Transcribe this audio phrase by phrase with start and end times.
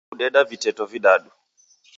[0.03, 1.29] Naichi kudeda viteto vidadu.